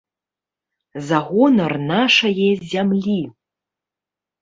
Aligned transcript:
За 1.09 1.19
гонар 1.27 1.73
нашае 1.93 2.51
зямлі! 2.75 3.21